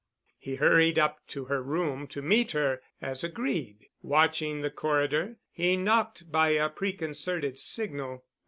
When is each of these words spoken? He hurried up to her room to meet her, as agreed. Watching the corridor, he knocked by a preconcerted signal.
He 0.39 0.55
hurried 0.55 0.97
up 0.97 1.19
to 1.27 1.45
her 1.45 1.61
room 1.61 2.07
to 2.07 2.23
meet 2.23 2.53
her, 2.53 2.81
as 3.03 3.23
agreed. 3.23 3.85
Watching 4.01 4.61
the 4.61 4.71
corridor, 4.71 5.35
he 5.51 5.77
knocked 5.77 6.31
by 6.31 6.49
a 6.53 6.69
preconcerted 6.71 7.59
signal. 7.59 8.25